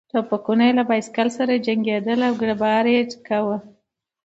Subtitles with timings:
[0.11, 3.57] ټوپکونه به یې له بایسکل سره جنګېدل او کړپهار به یې کاوه.